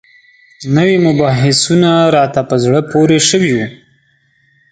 نوي 0.75 0.95
مبحثونه 1.05 1.91
راته 2.15 2.41
په 2.49 2.55
زړه 2.63 2.79
پورې 2.91 3.17
شوي 3.29 3.51
وو. 3.57 3.67